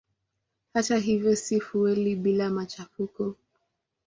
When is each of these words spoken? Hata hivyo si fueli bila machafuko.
Hata 0.73 0.97
hivyo 0.97 1.35
si 1.35 1.59
fueli 1.59 2.15
bila 2.15 2.49
machafuko. 2.49 3.35